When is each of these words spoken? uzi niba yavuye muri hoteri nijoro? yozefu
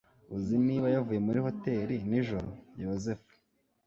uzi 0.35 0.55
niba 0.67 0.87
yavuye 0.95 1.19
muri 1.27 1.39
hoteri 1.45 1.95
nijoro? 2.09 2.49
yozefu 2.83 3.33